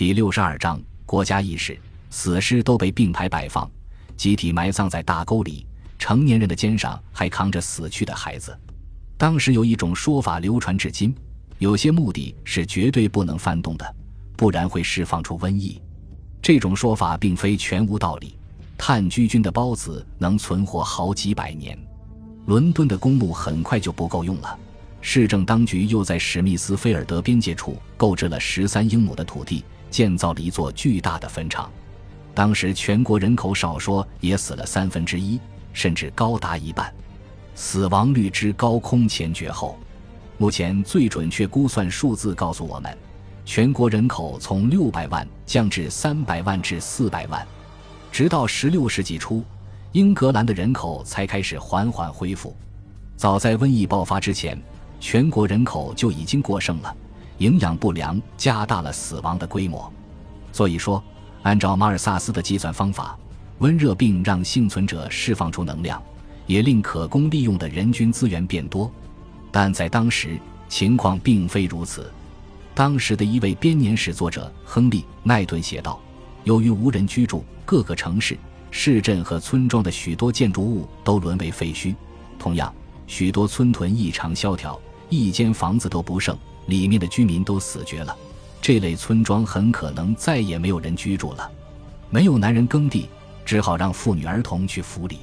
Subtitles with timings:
[0.00, 1.78] 第六十二章国家意识，
[2.08, 3.70] 死尸都被并排摆放，
[4.16, 5.66] 集体埋葬在大沟里，
[5.98, 8.58] 成年人的肩上还扛着死去的孩子。
[9.18, 11.14] 当时有一种说法流传至今，
[11.58, 13.94] 有些墓地是绝对不能翻动的，
[14.38, 15.78] 不然会释放出瘟疫。
[16.40, 18.38] 这种说法并非全无道理。
[18.78, 21.78] 炭疽菌的孢子能存活好几百年，
[22.46, 24.58] 伦敦的公墓很快就不够用了。
[25.02, 31.70] 市政当局又在史密斯菲尔德边界处购置了十三英亩的土地，建造了一座巨大的坟场。
[32.32, 35.38] 当时全国人口少说也死了三分之一，
[35.72, 36.92] 甚至高达一半，
[37.54, 39.76] 死亡率之高空前绝后。
[40.38, 42.96] 目前最准确估算数字告诉我们，
[43.44, 47.46] 全国人口从六百万降至三百万至四百万。
[48.10, 49.44] 直到16世纪初，
[49.92, 52.56] 英格兰的人口才开始缓缓恢复。
[53.16, 54.58] 早在瘟疫爆发之前，
[54.98, 56.96] 全国人口就已经过剩了，
[57.40, 59.92] 营养不良加大了死亡的规模。
[60.52, 61.02] 所以说，
[61.42, 63.18] 按照马尔萨斯的计算方法，
[63.58, 66.02] 温热病让幸存者释放出能量，
[66.46, 68.90] 也令可供利用的人均资源变多。
[69.50, 72.10] 但在当时，情况并非如此。
[72.74, 76.00] 当时的一位编年史作者亨利·奈顿写道。
[76.44, 78.38] 由于无人居住，各个城市、
[78.70, 81.94] 市镇和村庄的许多建筑物都沦为废墟。
[82.38, 82.72] 同样，
[83.06, 86.34] 许多村屯异常萧条，一间房子都不剩，
[86.70, 88.16] 里面的居民都死绝了。
[88.62, 91.50] 这类村庄很可能再也没有人居住了。
[92.08, 93.08] 没有男人耕地，
[93.44, 95.20] 只好让妇女儿童去府里。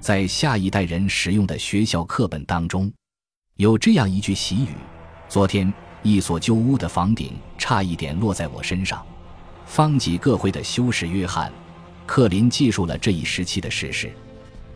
[0.00, 2.92] 在下一代人使用的学校课本当中，
[3.56, 4.68] 有这样一句习语
[5.28, 9.04] ：“昨天，一所旧屋的房顶差一点落在我身上。”
[9.66, 11.50] 方济各会的修士约翰·
[12.06, 14.12] 克林记述了这一时期的事实。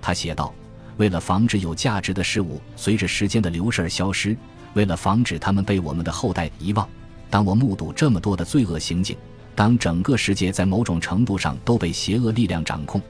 [0.00, 0.52] 他写道
[0.96, 4.36] ：“为了防止有价值的事物随着时间的流逝而消失，
[4.74, 6.88] 为了防止他们被我们的后代遗忘，
[7.28, 9.16] 当我目睹这么多的罪恶行径，
[9.54, 13.00] 当整个世界在某种程度上都被邪恶力量掌控，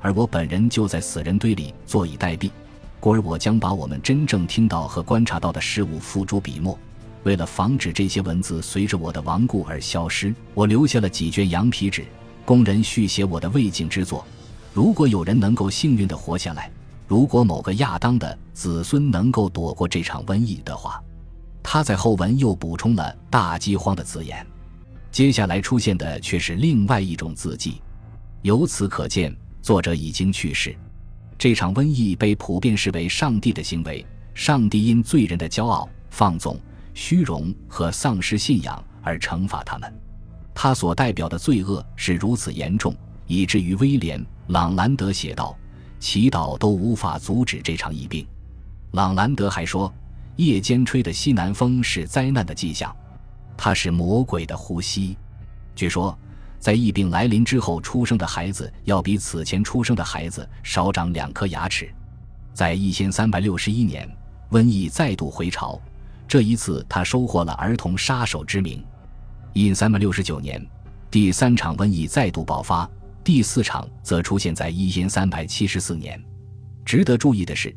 [0.00, 2.50] 而我本人就在死人堆里坐以待毙，
[3.00, 6.78] 故而我将把我们真正听到和观察到的事物付诸笔墨。”
[7.24, 12.04] 为了防止这些文字随着我的亡故而消失，我留下了几卷羊皮纸，
[12.44, 14.24] 供人续写我的未竟之作。
[14.72, 16.70] 如果有人能够幸运地活下来，
[17.08, 21.02] 如果某个亚当的子孙能够躲过这场瘟疫的话，
[21.62, 24.46] 他在后文又补充了“大饥荒”的字眼。
[25.10, 27.80] 接下来出现的却是另外一种字迹，
[28.42, 30.76] 由此可见，作者已经去世。
[31.38, 34.04] 这场瘟疫被普遍视为上帝的行为，
[34.34, 36.60] 上帝因罪人的骄傲放纵。
[36.92, 39.90] 虚荣和丧失信仰而惩罚他们，
[40.52, 42.94] 他所代表的罪恶是如此严重，
[43.26, 45.56] 以至于威廉·朗兰德写道
[45.98, 48.26] ：“祈祷都无法阻止这场疫病。”
[48.92, 49.92] 朗兰德还说
[50.36, 52.94] ：“夜间吹的西南风是灾难的迹象，
[53.56, 55.16] 它是魔鬼的呼吸。”
[55.76, 56.16] 据说，
[56.58, 61.88] 在疫病来临之后出生的孩子要比此前出生的孩子少长两颗牙齿。
[62.52, 64.08] 在一千三百六十一年，
[64.50, 65.80] 瘟疫再度回潮。
[66.26, 68.84] 这一次，他收获了“儿童杀手”之名。
[69.52, 70.64] 因三百六十九年，
[71.10, 72.88] 第三场瘟疫再度爆发，
[73.28, 76.18] 第四场则出现在一千三百七十四年。
[76.82, 77.76] 值得注意的是，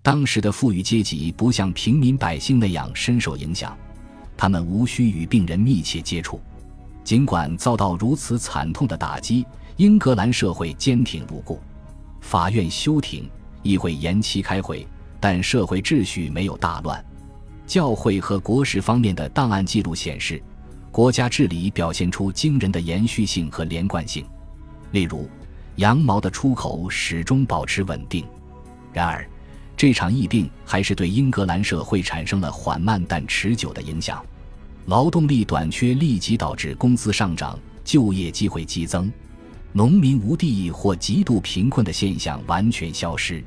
[0.00, 3.76] 当时的富裕阶级不像平民百姓那样深受影响，
[4.36, 6.40] 他们无需与病人密切接触。
[7.02, 9.44] 尽管遭到如此惨痛的打击，
[9.76, 11.60] 英格兰社会坚挺如故，
[12.20, 13.28] 法院休庭，
[13.64, 14.86] 议会延期开会，
[15.18, 17.04] 但社会秩序没有大乱。
[17.66, 20.40] 教会和国史方面的档案记录显示，
[20.92, 24.24] 国家治理表现出惊人的延续性和连贯性。
[24.92, 25.28] 例如，
[25.76, 28.24] 羊毛的出口始终保持稳定。
[28.92, 29.26] 然而，
[29.76, 34.24] 这场疫病还是对英格兰社会产生了缓慢但持久的影响。
[34.86, 39.10] 劳动力短缺立即导致工资上涨，就业机会激增，
[39.72, 43.42] 农民无地或极度贫困的现象完全消失。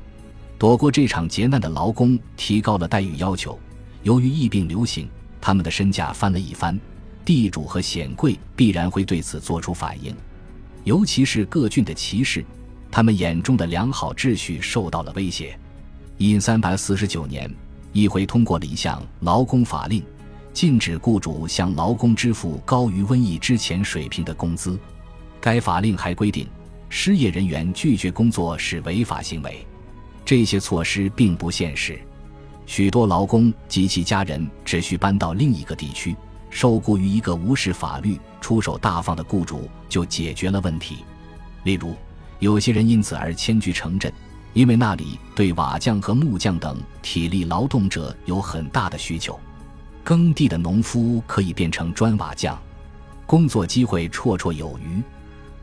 [0.57, 3.59] 躲过这场劫难的劳工提高了待遇要求。
[4.03, 5.09] 由于疫病流行，
[5.41, 6.79] 他们的身价翻了一番，
[7.23, 10.16] 地主和显贵必然会对此做出反应，
[10.85, 12.46] 尤其是各郡的骑士，
[12.91, 15.58] 他们眼中的良好秩序受到了威胁。
[16.17, 17.52] 因三百四十九年，
[17.91, 20.03] 议会通过了一项劳工法令，
[20.53, 24.79] 禁止雇主向劳工支付高于瘟疫之前水平的工资。
[25.41, 26.47] 该法令还规定，
[26.88, 29.66] 失业人员拒绝工作是违法行为。
[30.23, 31.99] 这些措施并不现实。
[32.67, 36.16] 许多劳工及其家人只需搬到另一个地区，
[36.52, 40.97] 受雇于一个无视法律、出手大方的雇主，就解决了问题。
[41.63, 41.95] 例如，
[42.37, 44.13] 有些人因此而迁居城镇，
[44.53, 49.39] 因为那里对瓦匠和木匠等体力劳动者有很大的需求。
[50.03, 52.55] 耕地的农夫可以变成砖瓦匠。
[53.25, 55.01] 工作机会绰绰有余。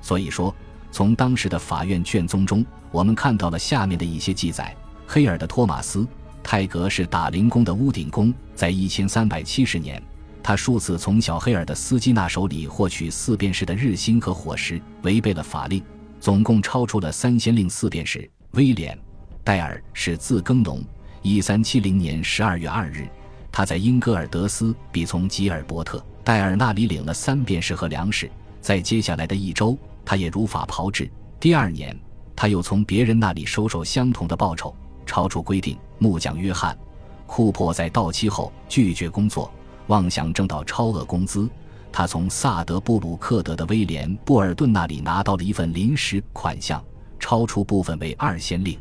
[0.01, 0.53] 所以说，
[0.91, 4.75] 从当时的法院卷宗中，我们看到了下面的一些记载：
[5.07, 6.01] 黑尔的托马斯·
[6.43, 10.03] 泰格是打零工的屋顶工，在一千三百七十年，
[10.43, 15.83] 他数次从小黑尔的斯基纳手里获取四便士的日薪和伙食，违背了法令，
[16.19, 18.29] 总共超出了三先令四便士。
[18.53, 18.97] 威廉·
[19.45, 20.85] 戴尔是自耕农，
[21.23, 23.07] 一三七零年十二月二日，
[23.53, 28.29] 他在英格尔德斯比从吉尔伯特·戴尔那里领了三便士和粮食，
[28.61, 29.79] 在接下来的一周。
[30.05, 31.09] 他也如法炮制。
[31.39, 31.97] 第二年，
[32.35, 34.75] 他又从别人那里收受相同的报酬，
[35.07, 35.79] 超出规定。
[35.99, 36.75] 木匠约翰·
[37.27, 39.53] 库珀在到期后拒绝工作，
[39.89, 41.49] 妄想挣到超额工资。
[41.91, 46.83] 他从萨德布鲁克德的威廉·布尔顿那里拿到了一份临时款项，
[47.21, 48.79] 超出部分为二先令。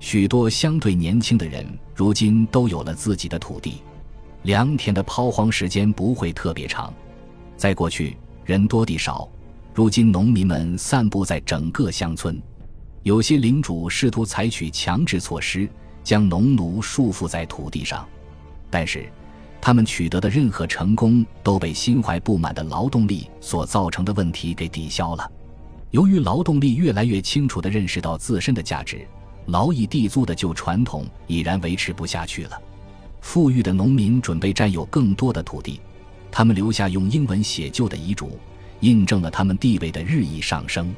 [0.00, 3.82] 许多相对年轻的人如今都有了自己的土地，
[4.44, 6.92] 良田的抛荒时间不会特别长。
[7.56, 9.28] 在过去，人多地少。
[9.74, 12.40] 如今，农民们散布在整个乡村，
[13.02, 15.68] 有些领主试图采取强制措施，
[16.02, 18.08] 将农奴束缚在土地上，
[18.70, 19.08] 但是，
[19.60, 25.30] 他们取得的任何成功都被心怀不满的劳动力所造成的问题给抵消了。
[25.90, 29.06] 由于劳动力越来越清楚地认识到自身的价值，
[29.46, 32.60] 劳役地租的旧传统已然维持不下去了。
[33.20, 35.80] 富裕的农民准备占有更多的土地，
[36.30, 38.38] 他们留下用英文写就的遗嘱。
[38.80, 40.94] 印证了他们地位的日益上升，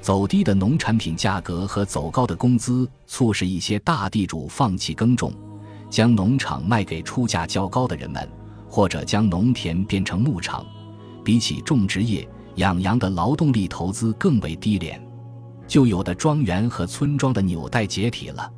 [0.00, 5.32] 走低的农产品价格和走高的工资，促使一些大地主放弃耕种，
[5.90, 8.28] 将农场卖给出价较高的人们，
[8.68, 10.64] 或者将农田变成牧场。
[11.24, 12.26] 比起种植业，
[12.56, 15.00] 养羊的劳动力投资更为低廉。
[15.66, 18.50] 旧有的庄园和村庄的纽带解体了，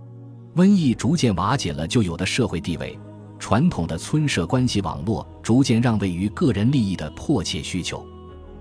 [0.54, 2.96] 瘟疫逐渐瓦解了旧有的社会地位，
[3.38, 8.06] 传统的村社关系网络逐渐让位于个人利益的迫切需求。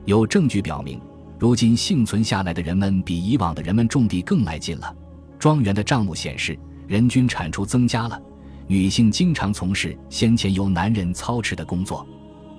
[0.06, 1.00] 有证据表明，
[1.38, 4.96] 如今幸存下来的人们比以往的人们种地更来劲了。
[5.38, 6.58] 庄园的账目显示，
[6.88, 8.20] 人均产出增加了。
[8.70, 12.08] 女性经常从事先前由男人操持的工作，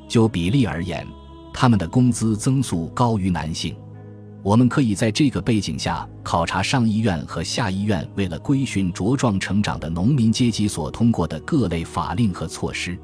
[0.09, 1.07] 就比例而言，
[1.55, 3.77] 他们的工资增速高于男性。
[4.43, 12.99] 我们可以在这个背景下考察上议院和下议院为了规训茁壮成长的农民阶级所通过的各类法令和措施。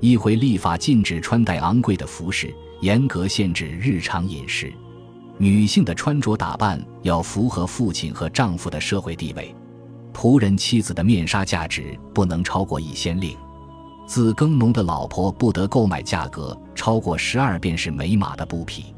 [0.00, 2.52] 议会立法禁止穿戴昂贵的服饰。
[2.80, 4.72] 严格限制日常饮食，
[5.36, 9.54] 女性的穿着打扮要符合父亲和丈夫的社会地位，
[10.12, 13.36] 仆人妻子的面纱价值不能超过一先令，
[14.06, 18.94] 自耕农的老婆不得购买价格超过十二便士每码的布匹，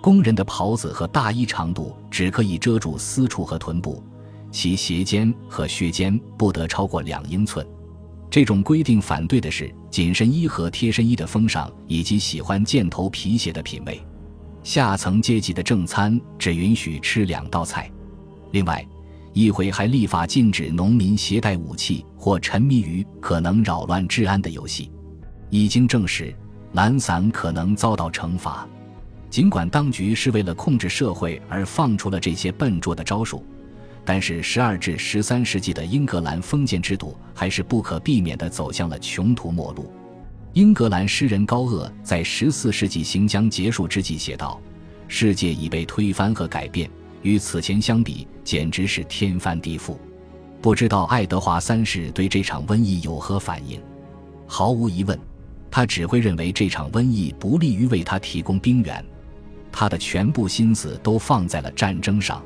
[0.00, 4.02] 工人的袍子和大衣长度只可以遮住私处和臀部，
[4.50, 7.66] 其鞋尖和靴尖不得超过两英寸。
[8.30, 13.98] 这种规定反对的是紧身衣和贴身衣的风尚，以及喜欢箭头皮鞋的品味。
[14.62, 17.90] 下层阶级的正餐只允许吃两道菜。
[18.50, 18.86] 另外，
[19.38, 24.90] 议会还立法禁止农民携带武器或沉迷于可能扰乱治安的游戏。
[25.48, 26.34] 已经证实，
[26.72, 28.68] 懒散可能遭到惩罚。
[29.30, 33.46] 尽管当局是为了控制社会而放出了这些笨拙的招数。
[34.04, 39.92] 但是，十二至十三世纪的英格兰封建制度还是不可避免地走向了穷途末路。
[40.54, 44.60] 英格兰诗人高鄂在十四世纪行将结束之际写道
[45.06, 46.90] ：“世界已被推翻和改变，
[47.22, 49.96] 与此前相比，简直是天翻地覆。”
[50.60, 53.80] 不知道爱德华三世对这场瘟疫有何反应？
[54.44, 55.16] 毫无疑问，
[55.70, 59.04] 他只会认为这场瘟疫不利于为他提供兵源，
[59.70, 62.42] 他的全部心思都放在了战争上。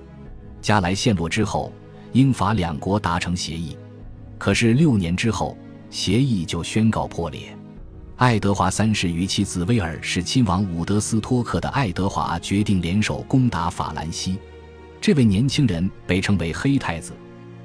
[0.60, 1.72] 加莱陷落之后，
[2.12, 3.78] 英法两国达成协议，
[4.36, 5.56] 可是六年之后，
[5.88, 7.56] 协议就宣告破裂。
[8.16, 14.38] 爱德华三世与其子威尔士亲王伍德斯托克的爱德华决定联手攻打法兰西。
[15.02, 17.12] 这位年轻人被称为黑太子，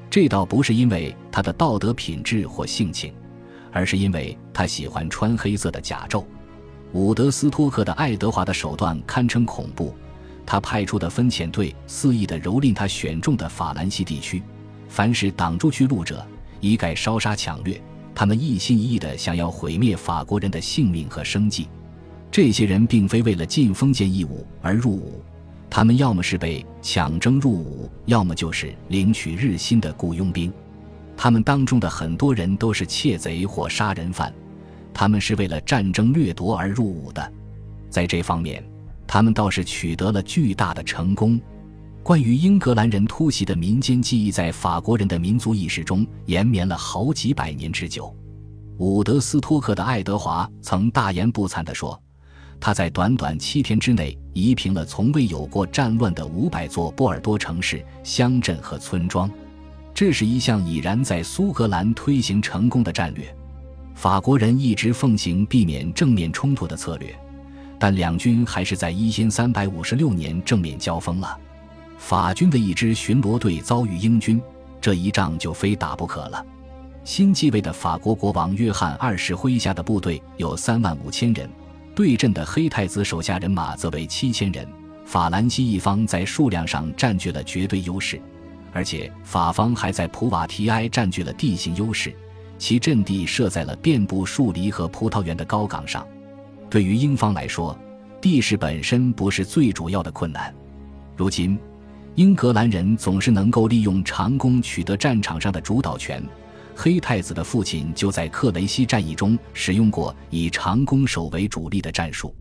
[0.10, 3.14] 这倒不是因为他的道德品质或性情，
[3.72, 6.26] 而是因为他喜欢穿黑色的甲胄。
[6.94, 9.94] 伍德斯托克的爱德华的手段堪称恐怖。
[10.48, 14.42] 他派出的分遣队肆意地蹂躏他选中的法兰西地区，
[14.90, 16.26] 凡是挡住去路者，
[16.60, 17.80] 一概烧杀抢掠。
[18.16, 21.68] 他们一心一意地想要毁灭法国人的性命和生计。
[22.32, 25.22] 这些人并非为了尽封建义务而入伍，
[25.70, 30.52] 他们要么是被强征入伍，要么就是领取日薪的雇佣兵。
[31.16, 34.34] 他们当中的很多人都是窃贼或杀人犯，
[34.94, 37.34] 他们是为了战争掠夺而入伍的。
[37.90, 38.64] 在这方面。
[39.10, 41.40] 他们倒是取得了巨大的成功。
[42.04, 48.14] 关于英格兰人突袭的民间记忆，在法国人的民族意识中延绵了好几百年之久。
[48.80, 51.98] 伍德斯托克的爱德华曾大言不惭地说
[52.60, 59.30] ：“他在短短七天之内夷平了从未有过战乱的五百座波尔多城市、乡镇和村庄。
[59.94, 63.36] 这是一项已然在苏格兰推行成功的战略。
[63.96, 67.16] 法国人一直奉行避免正面冲突的策略，
[67.80, 71.36] 但两军还是在一千三百五十六年正面交锋了。
[71.98, 74.40] 法军的一支巡逻队遭遇英军，
[74.80, 76.46] 这一仗就非打不可了。
[77.04, 81.50] 新继位的法国国王约翰二世麾下的部队有三万五千人，
[81.98, 84.64] 对阵的黑太子手下人马则为七千人。
[85.04, 88.22] 法兰西一方在数量上占据了绝对优势，
[88.72, 92.14] 而且法方还在普瓦提埃占据了地形优势，
[92.60, 96.06] 其阵地设在了遍布树篱和葡萄园的高岗上。
[96.70, 97.76] 对于英方来说，
[98.22, 100.54] 地势本身不是最主要的困难。
[101.16, 101.58] 如今。
[102.14, 106.24] 英格兰人总是能够利用长弓取得战场上的主导权。
[106.80, 112.36] 黑太子的父亲就在克雷西战役中使用过以长弓手为主力的战术。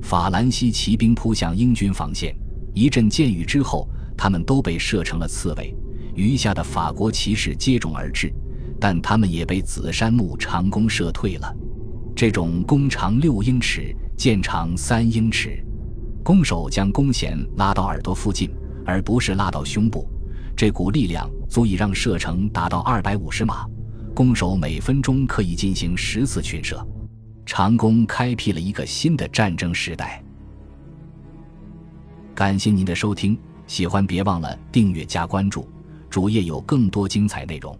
[0.00, 2.34] 法兰西骑兵扑向英军防线，
[2.72, 3.86] 一阵箭雨之后，
[4.16, 5.76] 他们都被射成了刺猬。
[6.14, 8.32] 余下的法国骑士接踵而至，
[8.80, 11.54] 但他们也被紫杉木长弓射退了。
[12.16, 15.62] 这种弓长六英尺，箭长三英尺，
[16.24, 18.50] 弓手将弓弦拉到耳朵附近。
[18.86, 20.06] 而不是拉到胸部，
[20.56, 23.66] 这股力量足以让射程达到二百五十码。
[24.14, 26.86] 弓手每分钟可以进行十次群射，
[27.44, 30.22] 长弓开辟了一个新的战争时代。
[32.32, 35.68] 感谢您的收听，喜欢别忘了订阅加关注，
[36.08, 37.76] 主页有更多精彩内容。